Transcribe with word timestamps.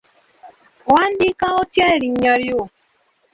Owandiika 0.89 1.45
otya 1.61 1.85
erinnya 1.95 2.33
lyo? 2.41 2.61